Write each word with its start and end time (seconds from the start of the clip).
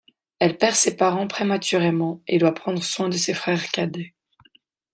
Elle 0.39 0.57
perd 0.57 0.73
ses 0.73 0.95
parents 0.97 1.27
prématurément, 1.27 2.23
et 2.25 2.39
doit 2.39 2.55
prendre 2.55 2.81
soin 2.81 3.07
de 3.07 3.17
ses 3.17 3.35
frères 3.35 3.69
cadets. 3.69 4.15